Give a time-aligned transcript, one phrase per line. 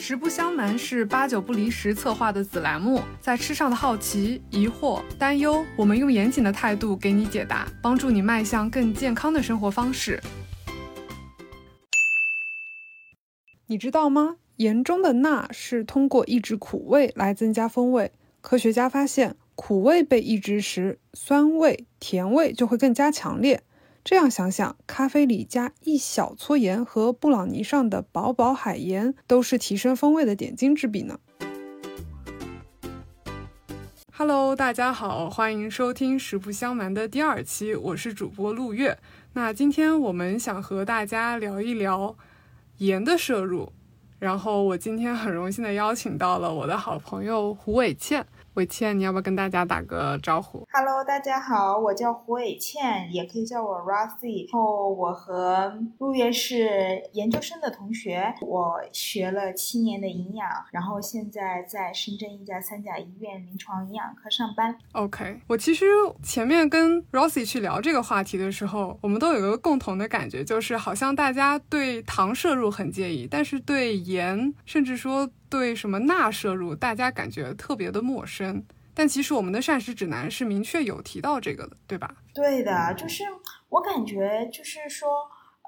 [0.00, 10.22] 实不相瞒，是八九不离十策划的子栏目，在吃上的好奇、疑惑、担忧，我们用严谨的态度给你解答，帮助你迈向更健康的生活方式。
[13.66, 14.36] 你知道吗？
[14.56, 18.12] 盐中的钠是通过抑制苦味来增加风味。
[18.40, 23.62] 科学家发现，苦味被抑制时，酸味、甜味就会更加强烈。
[24.08, 31.18] 这样想想，咖啡里加一小撮盐和布朗尼上的薄薄海盐，都是提升风味的点睛之笔呢。
[34.12, 38.96] Hello，大家好，欢迎收听《实不相瞒》的第二期，我是主播陆月。
[39.32, 42.16] 那今天我们想和大家聊一聊
[42.76, 43.72] 盐的摄入，
[44.20, 48.24] 然后我今天很荣幸的邀请到了我的好朋友胡伟倩。
[48.56, 54.50] 伟倩，你要不要跟大家打个招呼？Hello，大家好，我叫胡伟倩，也可以叫我 Rosie。
[54.50, 64.74] 然后我和陆月是研究生的同学，我学了七年的营养，然后现在在深圳一家三甲医院临床营养科上班。
[64.92, 65.84] OK，我其实
[66.22, 75.28] 前面跟 Rosie 去聊这个话题的时候，我们都有个共同的感觉，就是好像大家对糖摄入很介意，但是对盐，甚至说。
[75.48, 82.16] 对什么钠摄入，大家感觉特别的陌生，但其实我们的膳食指南是明确有提到这个的，对吧？
[82.34, 83.24] 对的，就是
[83.68, 85.08] 我感觉就是说，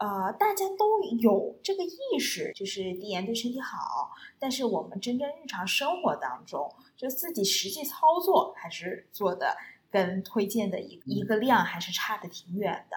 [0.01, 9.57] 呃，大家都有这个意识，就是低盐对身体好，但是我们真正日常生活当中，就自己实际操作还是做的
[9.91, 12.97] 跟推荐的一一个量还是差的挺远的。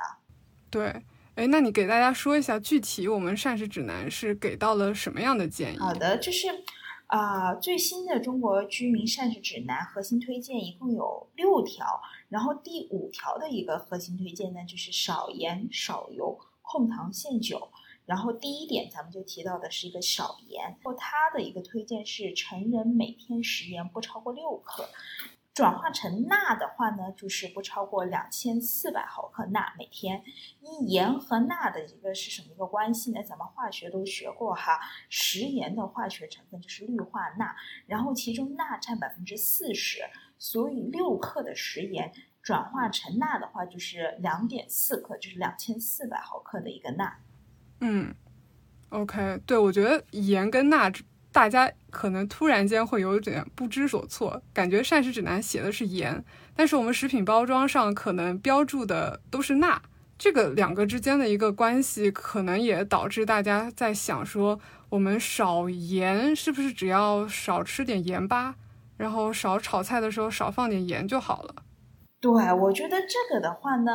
[0.70, 1.04] 对。
[1.36, 5.78] 哎，那你给大家说一下具体我们膳食指南是给到了什么样的建议？
[5.78, 6.50] 好的，就是，
[7.08, 11.86] 啊，最新的中国居民膳食指南核心推荐一共有六条，
[12.28, 17.72] 然后第五条的一个核心推荐呢，就是少盐少油控糖限酒。
[18.06, 24.90] 然后第一点咱们就提到的是一个少盐，它的一个推荐是成人每天食盐不超过六克。
[25.54, 30.24] 转化成钠的话呢，就是不超过两千四百毫克钠每天。
[30.62, 33.22] 一盐和钠的一个是什么一个关系呢？
[33.22, 34.80] 咱们化学都学过哈，
[35.10, 37.54] 食盐的化学成分就是氯化钠，
[37.86, 40.00] 然后其中钠占百分之四十，
[40.38, 47.18] 所以六克的食盐转化成钠的话就是两点四克，就是两千四百毫克的一个钠。
[47.82, 48.16] 嗯
[48.90, 50.90] ，OK，对，我觉得盐跟钠。
[51.32, 56.24] 大家可能突然间会有点不知所措，感觉膳食指南写的是盐，
[56.56, 59.82] 但是我们食品包装上可能标注的都是钠，
[60.18, 64.60] 这个两个之间的一个关系，可能也导致大家在想说，
[64.90, 68.56] 我们少盐是不是只要少吃点盐巴，
[68.98, 71.56] 然后少炒菜的时候少放点盐就好了？
[72.20, 73.92] 对，我觉得这个的话呢。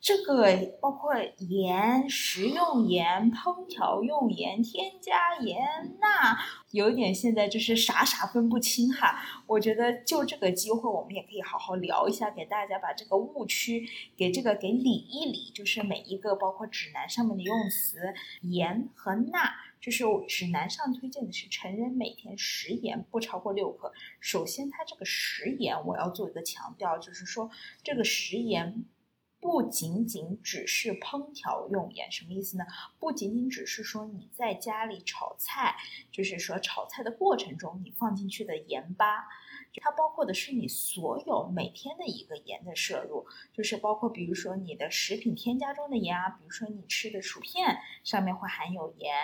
[0.00, 5.58] 这个包括盐、食用盐、烹调用盐、添加盐，
[6.00, 6.38] 钠，
[6.70, 9.20] 有点现在就是傻傻分不清哈。
[9.46, 15.50] 我觉得就这个机会，我们也可以好好聊一下，给大家把这个误区给这个给理一理。
[15.52, 17.98] 就是每一个包括指南上面的用词，
[18.42, 19.50] 盐和钠，
[19.80, 23.92] 就是指南上推荐的是成人每天食盐不超过六克。
[24.20, 27.50] 首先，它这个食盐我要做一个强调，就是说
[27.82, 28.84] 这个食盐。
[29.40, 32.64] 不仅仅只是烹调用盐，什么意思呢？
[32.98, 35.76] 不仅仅只是说你在家里炒菜，
[36.10, 39.28] 就是说炒菜的过程中你放进去的盐巴，
[39.80, 49.14] 它包括的是你所有每天的一个盐的摄入，就是包括比如说你的食品添加中的盐啊，比如说你吃的薯片上面会含有盐，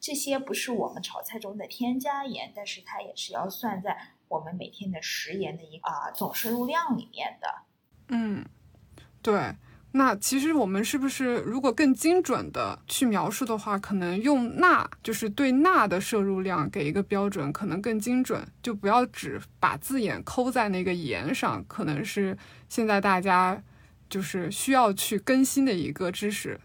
[0.00, 7.62] 这些不是我们炒菜中的添加盐，但是它也是要算在我们每天的食盐的一个啊总摄入量里面的。
[8.08, 8.44] 嗯。
[9.22, 9.54] 对，
[9.92, 22.38] 那其实我们是不是如果更精准的去描述的话，可能用钠，就是对钠的摄入量给一个标准，可能更精准，就不要只把字眼抠在那个盐上，可能是
[22.68, 23.62] 现在大家
[24.08, 26.58] 就是需要去更新的一个知识。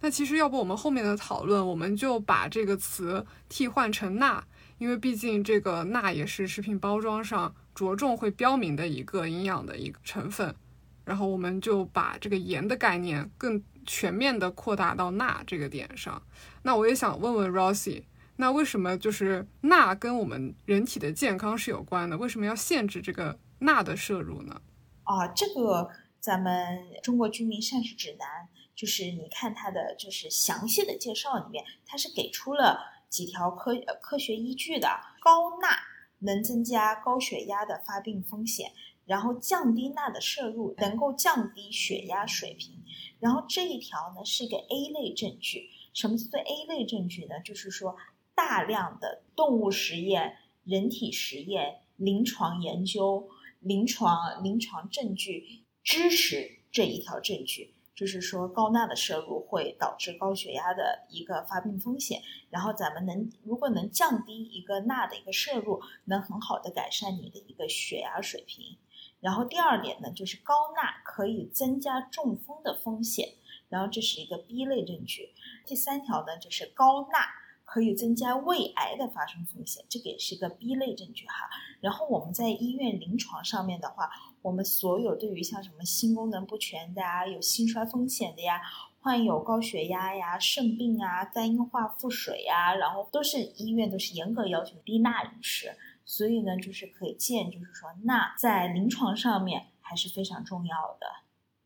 [0.00, 4.44] 那其实要不我们后面的讨论，我们就把这个词替换成钠，
[4.78, 10.54] 因为毕竟这个钠也是食品包装上着重会标明的一个营养的一个成分。
[11.04, 16.22] 然后我们就把这个盐的概念更全面的扩大到钠这个点上。
[16.62, 18.04] 那我也想问问 Rosie，
[18.36, 22.16] 那为什么就是钠跟我们人体的健康是有关的？
[22.16, 24.60] 为什么要限制这个钠的摄入呢？
[25.04, 25.90] 啊，这个
[26.20, 28.26] 咱们中国居民膳食指南，
[28.74, 32.78] 就是你看它的就是详细的介绍里面，它是给出了
[33.08, 34.88] 几条科科学依据的。
[35.20, 35.68] 高钠
[36.18, 38.72] 能增加高血压的发病风险。
[39.04, 42.82] 然后降低钠的摄入能够降低血压水平，
[43.18, 45.70] 然后这一条呢是一个 A 类证据。
[45.92, 47.40] 什么叫做 A 类证据呢？
[47.44, 47.96] 就是说
[48.34, 53.28] 大量的动物实验、人体实验、临床研究、
[53.60, 57.74] 临床临床证据支持这一条证据。
[57.94, 62.22] 就是说，高钠的摄入会导致高血压的一个发病风险。
[62.48, 68.78] 然后咱们能如果能降低一个钠的一个摄入，能很好的改善你的一个血压水平。
[69.22, 73.26] 然后第二点呢，就是高钠可以增加中风的风险。
[73.70, 75.30] 然后这是一个 B 类证据。
[75.64, 77.18] 第三条呢，就是高钠
[77.64, 81.48] 可以增加胃癌的发生风险，这个也是一个 B 类证据哈。
[81.80, 84.10] 然后我们在医院临床上面的话。
[84.42, 88.60] 我们所有对于像什么心功能不全的呀，有心衰风险的呀，
[89.00, 95.72] 患有高血压呀、肾病啊、肝硬化腹水呀，然后都是医院都是严格要求低钠饮食，
[96.04, 101.06] 所以呢，就是可以见，就是说钠在临床上面还是非常重要的，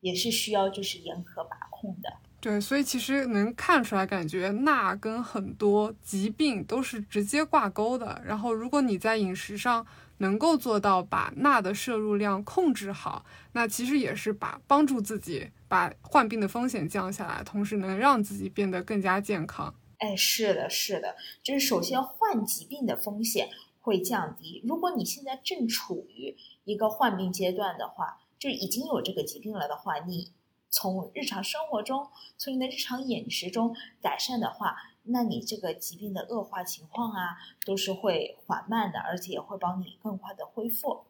[0.00, 2.12] 也是需要就是严格把控的。
[2.38, 8.22] 对，所以其实能看出来，感觉钠跟很多疾病都是直接挂钩的。
[8.24, 9.84] 然后，如果你在饮食上，
[10.18, 19.74] 能够做到把钠的摄入量控制好，那其实也是把帮助自己把患病的风险降下来，同时能让自己变得更加健康。
[19.98, 23.48] 哎，是的，是的，就是首先患疾病的风险
[23.86, 24.60] 会降低。
[24.66, 30.32] 如果你现在正处于一个患病阶段的话，就已经有这个疾病了的话，你
[30.68, 34.76] 从日常生活中，从你的日常饮食中改善的话。
[35.08, 41.04] 那你这个疾病的恶化情况啊，都是会缓慢的，而且也会帮你更快的恢复。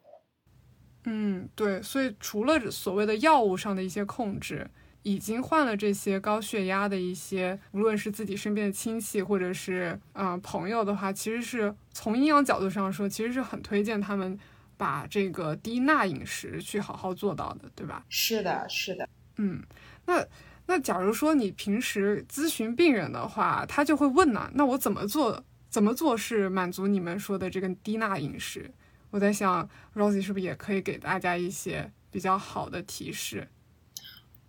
[1.05, 4.70] 嗯，对，所以除了所谓的药物上的一些控制，
[5.06, 14.37] 已经患了这些高血压的一些，无论是自己身边的亲戚或者是啊朋友的话，其实是从营养角度上说，其实是很推荐他们
[14.76, 18.05] 把这个低钠饮食去好好做到的，对吧？
[18.08, 19.08] 是的，是的。
[19.37, 19.62] 嗯，
[20.06, 20.26] 那。
[20.69, 25.41] 那假如说你平时咨询病人的话，他就会问呢，那我怎么做？
[25.69, 28.69] 怎么做是满足你们说的这个低钠饮食？
[29.11, 33.47] 我在想，Rosie 是不是也可以给大家一些比较好的提示？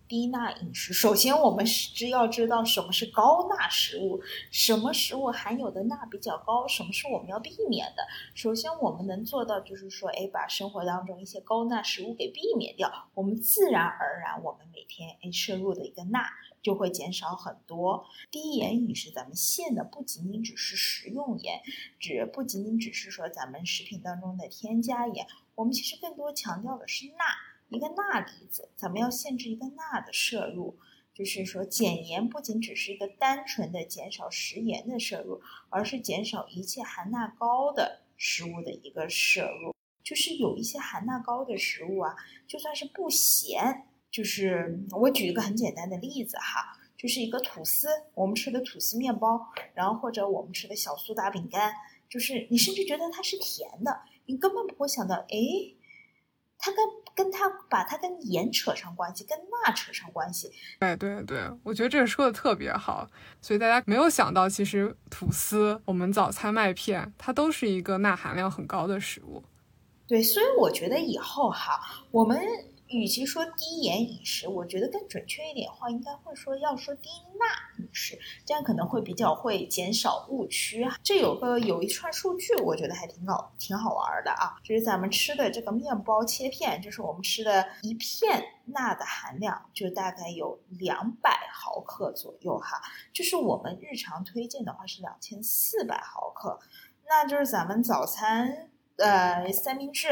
[0.08, 4.20] 低钠饮食，首先我们是要知道什么是高钠食物，
[4.50, 8.02] 什么食物含有的钠比较高，什么是我们要避免的。
[8.34, 16.20] 首先我们能做到就是说，哎，把生活当中一些高钠食物给避免掉，我们自然而然我们每天哎摄入的一个钠
[16.62, 18.06] 就会减少很多。
[18.30, 21.60] 低盐饮食，咱们限的不仅仅只是食用盐，
[22.00, 27.24] 只不仅仅只是说咱们食品当中的添加盐，我们其实更多强调的是钠。
[27.70, 30.78] 一个钠离子，咱们要限制一个钠的摄入，
[31.12, 39.74] 就是说减盐不仅只是一个单纯的减少食盐的摄入，而是减少一切含钠高的食物的一个摄入。
[40.02, 42.16] 就是有一些含钠高的食物啊，
[42.46, 49.38] 就算是不咸，就是我举一个很简单的例子哈，就是一个吐司，我们吃的吐司面包，
[49.74, 51.74] 然后或者我们吃的小苏打饼干，
[52.08, 55.74] 就是你甚至觉得它是甜的，你根本不会想到，哎。
[56.58, 56.78] 它跟
[57.14, 60.52] 跟它把它跟盐扯上关系，跟钠扯上关系。
[60.80, 63.08] 哎，对对，我觉得这个说的特别好。
[63.40, 69.42] 所以大家没有想到，其实吐司、我们早餐麦片，它都是一个钠含量很高的食物。
[70.06, 72.38] 对，所以我觉得以后哈，我们。
[72.88, 77.08] 与其说低盐饮食，我觉得更准确一点话，应该会说要说低
[77.38, 80.86] 钠饮食，这样可能会比较会减少误区。
[81.02, 92.80] 这有个有一串数据，我觉得还挺好，挺好玩的啊，就是咱们吃的这个面包切片，就是我们吃的一片钠的含量就大概有两百毫克左右哈，
[93.12, 96.58] 就是我们日常推荐的话是两千四百毫克，
[97.06, 98.70] 那就是咱们早餐。
[98.98, 100.08] 呃，三明治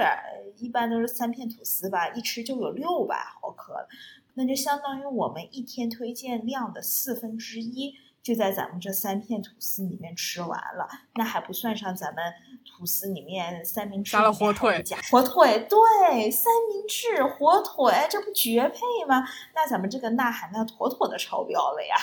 [0.57, 3.89] 一般都是三片吐司吧，一吃就有六百毫克，
[4.35, 10.89] 那就相当于我们一天推荐量的四分之一，就在咱们这三片吐司里面吃完了。
[11.17, 12.33] 那还不算上咱们
[12.65, 19.27] 吐司里面三明治加了火腿，加火腿对，三明治火腿，这不绝配吗？
[19.55, 21.97] 那咱们这个钠含量妥妥的超标了呀。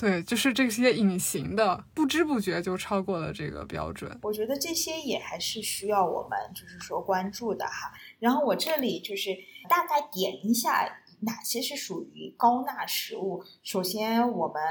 [0.00, 4.18] 对，就是这些隐形的，不知不觉就超过了这个标准。
[4.22, 7.92] 我觉得这些也还是需要我们就是说关注的哈。
[8.18, 9.36] 然后我这里就是
[9.68, 10.90] 大概点一下
[11.20, 13.44] 哪些是属于高钠食物。
[13.62, 14.62] 首先我们。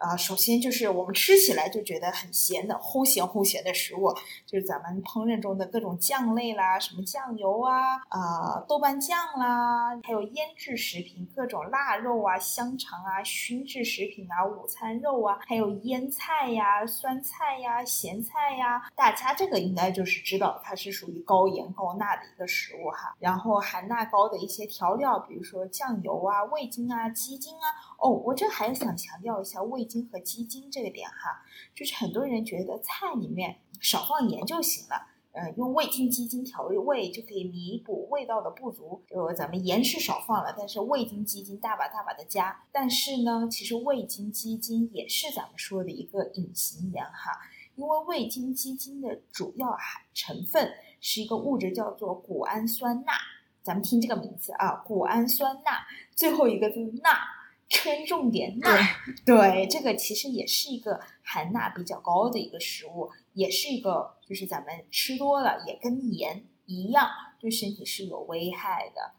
[0.00, 4.12] 啊，首先就是我们吃起来就觉得很咸的，齁咸齁咸的食物，
[4.46, 23.14] 就是咱们烹饪中的各种酱类啦，什么酱油啊，啊豆瓣酱啦，还有腌制食品，各种腊肉啊、香肠啊、熏制食品啊、午餐肉啊，还有腌菜呀、酸菜呀、咸菜呀，大家这个应该就是知道它是属于高盐高钠的一个食物哈。
[23.18, 27.66] 然后含钠高的一些调料，比如说酱油啊、味精啊、鸡精啊。
[27.98, 31.42] 哦，我这还想强调一下味精和鸡精这个点哈，
[31.74, 39.02] 就是很多人觉得菜里面少放盐就行了，呃，用味精、鸡精调味就可以弥补味道的不足。
[39.08, 42.64] 就咱们盐是少放了，但是味精、鸡精大把大把的加。
[42.70, 47.32] 但是呢，其实味精、鸡精也是咱们说的一个隐形盐哈，
[47.76, 53.12] 因为味精、鸡精的主要含成分是一个物质叫做谷氨酸钠。
[53.62, 57.10] 咱们听这个名字啊，谷氨酸钠，最后一个字钠。
[57.68, 58.70] 称重点钠，
[59.26, 67.06] 对这个其实也是一个含钠比较高的一个食物，也是一个就是咱们吃多了也跟盐一样，
[67.38, 69.12] 对身体是有危害的。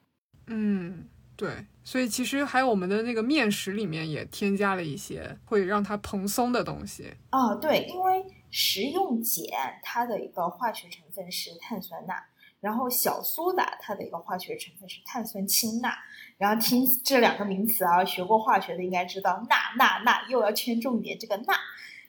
[0.48, 7.14] 嗯，对，所以其实还有我们的那个面食里面也添加了一些会让它蓬松的东西。
[7.30, 12.16] 啊，对，因为食用碱它的一个化学成分是碳酸钠。
[12.62, 15.94] 然后小苏打它的一个化学成分是碳酸氢钠，
[16.40, 21.54] 然后听这两个名词啊，学过化学的应该知道，钠钠钠又要圈重点，这个钠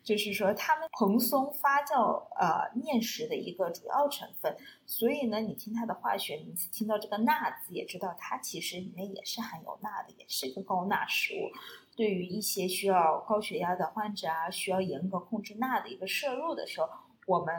[0.05, 4.57] 就是说它们蓬松发酵呃面食的一个主要成分，
[4.87, 11.51] 所以呢，你听它的化学名词，听到这个钠字也知道它其实里面也是含有钠的，也是一个高钠食物。
[11.97, 16.89] 对于一些需要高血压的患者啊，需要严格控制钠的一个摄入的时候，
[17.27, 17.53] 我们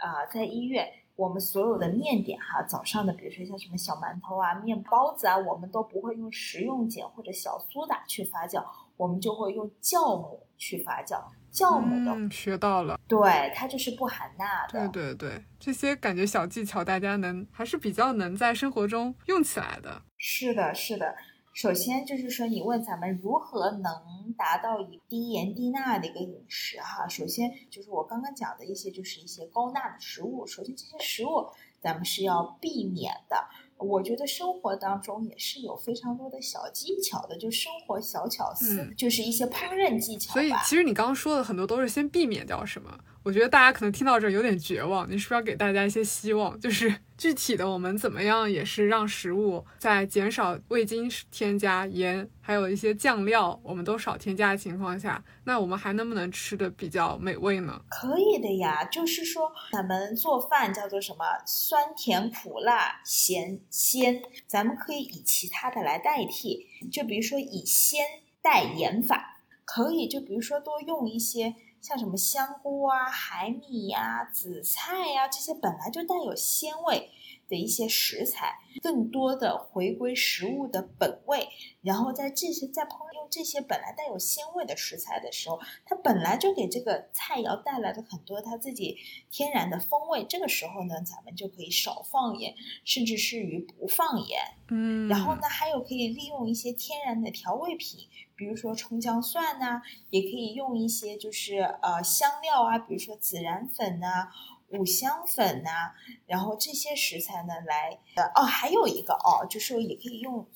[0.00, 0.90] 啊在医院。
[1.16, 8.64] 我们所有的面点哈，早上的比如说像什么小馒头啊、面包子啊，我们都不会用食用碱或者小苏打去发酵，
[8.96, 11.22] 我们就会用酵母去发酵。
[11.52, 14.88] 酵母的学到了，对，它就是不含钠的。
[14.88, 20.02] 对对对，这些感觉小技巧大家能还是比较能在生活中用起来的。
[20.18, 21.14] 是的，是的。
[21.54, 27.06] 首先就是说，你问咱们如何能达到以低盐低钠的一个饮食哈？
[27.06, 30.44] 首先就是我刚刚讲的一些，就是一些高钠的食物。
[30.48, 31.46] 首先这些食物
[31.80, 33.36] 咱们是要避免的。
[33.78, 40.32] 我觉得生活当中也是有非常多的小技巧的，就生活小巧思，就是一些烹饪技巧。
[40.32, 42.98] 所以其实你刚刚说的很多都是先避免掉什么。
[43.22, 46.60] 我觉得大家可能听到这有点绝望，你是不是要给大家一些希望？
[46.60, 57.80] 就是 具体的，我们怎么样也是让食物在减少味精添加、盐，还有一些酱料，我们都少添加的情况下，那我们还能不能吃的比较美味呢？
[57.88, 68.04] 可以的呀，就是说咱们做饭叫做什么酸甜苦辣咸鲜，咱们可以以其他的来代替，就比如说以鲜
[68.42, 71.54] 代盐法，可以就比如说多用一些。
[71.80, 77.10] 像什么香菇啊、海米呀、紫菜呀这些本来就带有鲜味
[77.48, 81.48] 的一些食材，更多的回归食物的本味。
[81.82, 88.96] 然后在这些在烹用这些本来带有鲜味的食材的时候，它本来就给这个菜肴带来了很多它自己
[89.30, 90.24] 天然的风味。
[90.24, 94.40] 这个时候呢，咱们就可以少放盐，甚至是于不放盐。
[94.68, 98.08] 嗯，然后呢，还有可以利用一些天然的调味品。
[98.36, 104.28] 比如说葱姜蒜呐，也可以用一些就是呃香料啊，比如说孜然粉呐、
[104.70, 105.92] 五香粉呐，
[106.26, 110.46] 然后这些食材呢来呃哦，还有一个哦，就是也可以用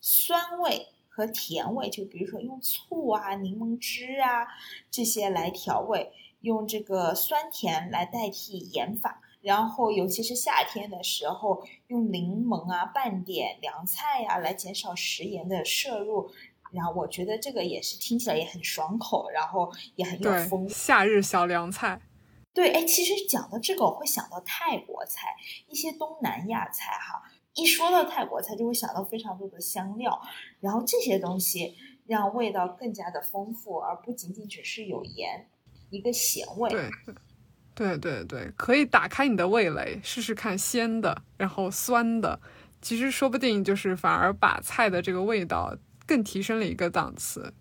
[0.00, 4.46] 酸味和甜味，就比如说用醋啊、柠檬汁啊
[4.90, 16.30] 这些来调味，用这个酸甜来代替盐法，然后尤其是夏天的时候，用柠檬啊拌点凉菜呀来减少食盐的摄入。
[16.74, 20.68] 然后我觉得这个也是听起来也很爽口，然后也很有风。
[20.68, 22.00] 夏日小凉菜。
[22.52, 25.34] 对，哎，其实讲到这个，我会想到泰国菜，
[25.68, 27.22] 一些东南亚菜哈。
[27.54, 30.20] 一说到泰国菜，就会想到非常多的香料，
[30.60, 31.76] 然后这些东西
[32.06, 35.48] 让味道更加的丰富，而不仅仅只是有盐，
[35.90, 36.70] 一个咸味。
[36.70, 36.90] 对，
[37.74, 42.40] 对对对，可以打开你的味蕾，试试看鲜的，然后酸的，
[42.80, 45.76] 其实说不定就是反而把菜的这个味道。
[46.06, 47.54] 更提升了一个档次，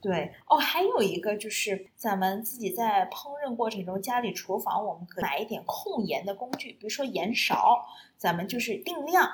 [0.00, 7.84] 对哦，还有一个就是咱们自己在烹饪过程中，家里厨房我们可以买一点控盐的工具，比如说盐勺，
[8.16, 9.28] 咱们就是定量，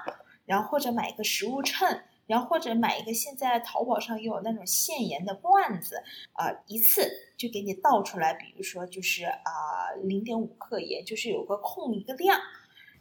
[0.47, 5.97] 然后或者买一个食物秤，然后或者买一个现在淘宝上也有那种限盐的罐子，
[6.33, 7.03] 啊，一次
[7.37, 12.41] 就给你倒出来，比如说就是啊零点五克盐，就是有个控一个量，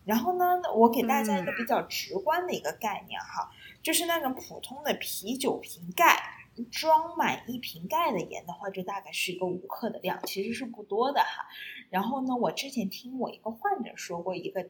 [0.05, 3.51] 然后呢，我给大家一个比较直观的一个概念哈。
[3.81, 6.21] 就是那种普通的啤酒瓶盖
[6.69, 11.47] 装满一瓶盖的盐的话，就大概是一个五克的量，其实是不多的哈。
[11.89, 14.69] 然后呢，我之前听我一个患者说过一个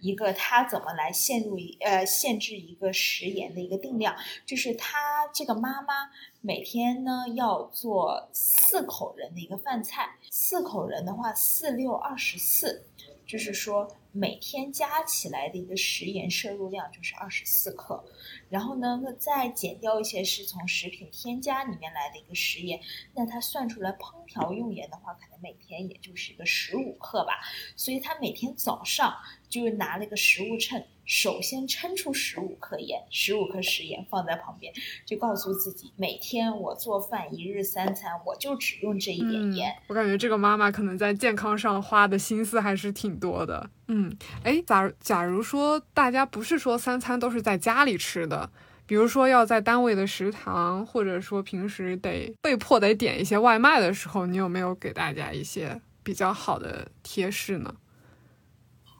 [0.00, 12.84] 一个他怎么来陷入呃限制一个食盐的一个定量，就是他这个妈妈每天呢要做四口人的一个饭菜，四口人的话四六二十四，
[13.24, 18.04] 就是说每天加起来的一个食盐摄入量就是二十四克，
[18.48, 22.80] 然后呢，再减掉一些是从食品添加里面来的一个食盐，
[23.14, 27.40] 那它算出来烹调用盐的话，可能每天也就是一个十五克吧。
[27.76, 29.14] 所以他每天早上
[29.48, 30.82] 就是拿了一个食物秤。
[31.04, 34.70] 首先称出十五克盐，十五克食盐放在旁边，
[35.06, 39.74] 就告诉自己每天我做饭一日三餐，我就只用这一点盐。
[39.86, 43.70] 我感觉这个妈妈可能在健康上花的心思还是挺多的。
[43.86, 44.14] 嗯，
[44.44, 48.50] 哎，假假如说大家不是说三餐都是在家里吃的，
[48.84, 57.74] 比如说要在单位的食堂，或者说平时得被迫得点一些外卖的时候，你有没有给大家一些比较好的贴士呢？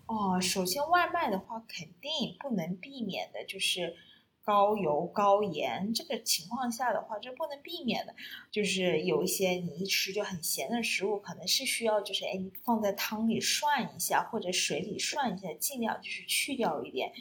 [0.09, 3.95] 哦，首先外卖的话，肯定不能避免的就是
[4.43, 5.93] 高油高盐。
[5.93, 8.15] 这个情况下的话，这不能避免的，
[8.51, 17.13] 就是有一些你一吃就很咸的食物，可能是需要就是哎，放在汤里涮一下，或者水里涮一下，尽量就是去掉一点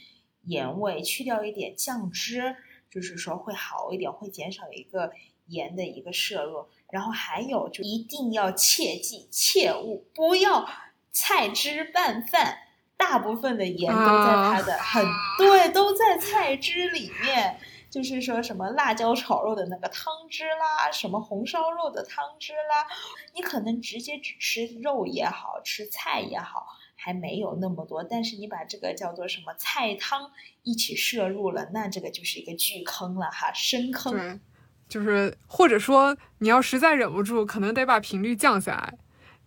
[0.44, 2.56] 盐味，去掉一点酱汁，
[2.90, 5.12] 就是说会好一点，会减少一个
[5.48, 6.66] 盐的一个摄入。
[6.90, 10.66] 然后还有就一定要切记，切勿不要
[11.12, 12.60] 菜汁拌饭。
[12.98, 15.06] 大部分的盐都在它的很
[15.38, 17.60] 对，都在菜汁里面。
[17.90, 22.86] 就是说什么辣椒炒肉的那个汤汁啦，什么红烧肉的汤汁啦，
[23.34, 28.04] 你可能直接只吃肉也好吃菜也好，还没有那么多。
[28.04, 30.30] 但是你把这个叫做什么菜汤
[30.64, 34.14] 一起摄入了，那这个就是一个巨坑了哈，深坑。
[34.14, 34.40] 对，
[34.90, 38.94] 就是或者说你要实在忍不住，可能得把频率降下来。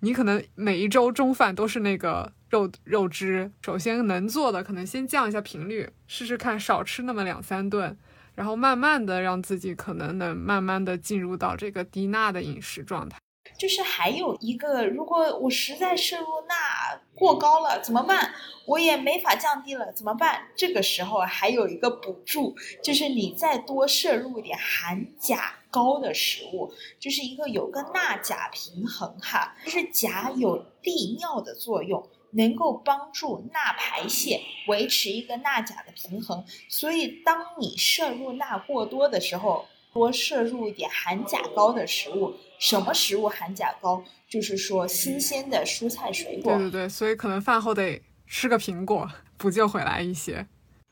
[0.01, 2.33] 你可能每一周中饭都是那个。
[2.51, 7.97] 肉肉汁，首先能做的可能先降一下频率，试试看少吃那么两三顿，
[8.35, 13.17] 然后慢慢的让自己可能能慢慢的进入到这个低钠的饮食状态。
[13.57, 18.33] 就是还有一个，如果我实在摄入钠过高了怎么办？
[18.67, 20.49] 我也没法降低了怎么办？
[20.55, 32.09] 这个时候还有一个补助，就是你再多摄入一点含钾高的食物，就是一个有个钠钾平衡哈，就是钾有利尿的作用。
[32.33, 36.45] 能够帮助钠排泄，维持一个钠钾的平衡。
[36.69, 42.35] 所以，当你摄入钠过多的时候，多摄入一点含钾高的食物。
[42.59, 44.05] 什么食物含钾高？
[44.29, 46.55] 就是说新鲜的蔬菜水果。
[46.57, 50.47] 对对对，所以可能饭后得吃个苹果，补救回来一些。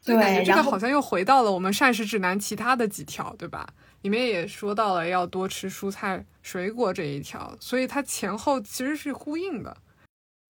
[0.05, 3.69] 对，这个好像又回到了我们膳食指南其他的几条，对吧？
[4.03, 9.77] 里面也说到了要多吃蔬菜水果这一条，所以它前后其实是呼应的。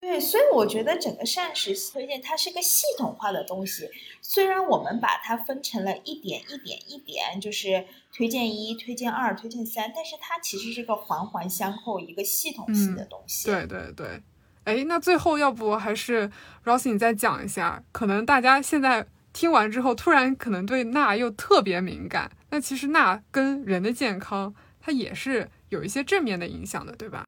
[0.00, 3.90] 对，所以我觉得整个膳食推荐它是个系统化的东西。
[4.22, 13.48] 虽然我们把它分成了一点一点一点，就是推荐一、推荐二、推荐三，但是它其实是个环环相扣、一个系统性的东西。
[13.48, 14.22] 对对对，
[14.64, 16.30] 哎，那最后要不还是
[16.64, 17.82] Rosie 你再讲一下？
[17.90, 22.30] 可能大家现在听完之后，突然可能对钠又特别敏感。
[22.50, 27.24] 那其实钠跟人的健康，它也是有一些正面的影响的，对吧？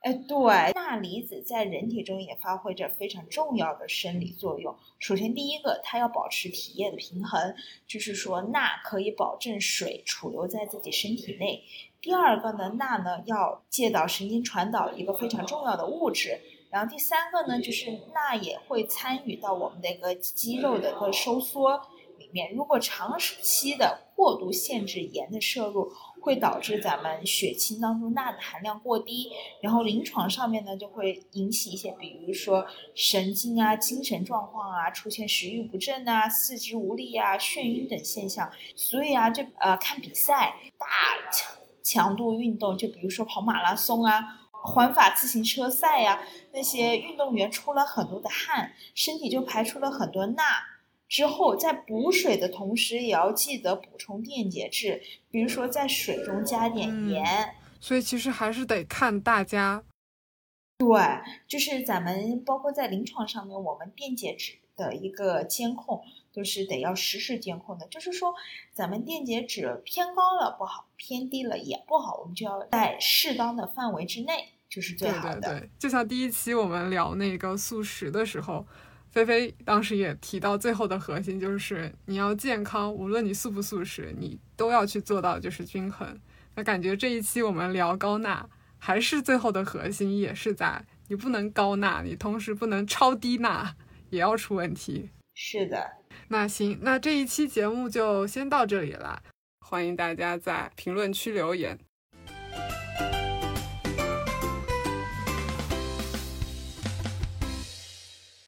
[0.00, 4.76] 哎，对，钠离子在人体中也发挥着非常重要的生理作用。
[5.00, 7.54] 首先，第一个，它要保持体液的平衡，
[7.86, 11.64] 就是说钠可以保证水储留在自己身体内。
[12.00, 16.38] 第二个呢，钠呢要介导神经传导一个非常重要的物质。
[16.70, 21.80] 然后第三个呢，就是钠也会参与到我们的一个肌肉的一个收缩
[22.18, 22.54] 里面。
[22.54, 25.90] 如果长时期的过度限制盐的摄入，
[26.28, 29.30] 会导致咱们血清当中钠的含量过低，
[29.62, 38.50] 然后临床上面呢就会引起一些，比如说神经啊、精神状况啊，出现食欲不振啊、四肢无力啊、眩晕等现象。
[38.76, 40.86] 所以啊，这呃看比赛大
[41.32, 46.20] 强强度运动，就比如说跑马拉松啊、环法自行车赛呀，
[46.52, 50.42] 那些运动员出了很多的汗，身体就排出了很多钠。
[51.08, 57.54] 之后，在补水的同时，也要记得补充电解质，比如说在水中加点盐。
[57.80, 59.82] 所以其实还是得看大家。
[60.78, 60.86] 对，
[61.48, 67.86] 就是咱们包括在临床上面，我们电解质的一个监控都是得要实时监控的。
[67.88, 68.34] 就是说，
[68.74, 75.40] 咱们电解质偏高了不好，偏低了也不好，我们就要在适当的范围之内，就是最好的。
[75.40, 78.66] 对对对，就像第一期我们聊那个素食的时候。
[79.24, 86.18] 菲菲当时也提到，最后的核心就是你要健康，无论你素不素食，你都要去做到就是均衡。
[86.54, 93.74] 那感觉这一期我们聊高钠，还是最后的核心也是在你不能高钠，你同时不能超低钠，
[94.10, 95.10] 也要出问题。
[95.34, 95.84] 是的，
[96.28, 99.22] 那行，那这一期节目就先到这里了。
[99.60, 101.78] 欢迎大家在评论区留言，